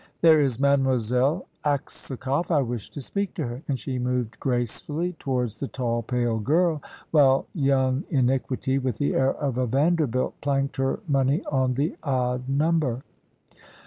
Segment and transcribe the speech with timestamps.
[0.21, 5.59] There is Mademoiselle Aksakoff, I wish to speak to her"; and she moved gracefully towards
[5.59, 6.81] the tall, pale girl,
[7.11, 12.49] while Young Iniquity, with the air of a Vanderbilt, planked her money on the odd
[12.49, 13.03] number.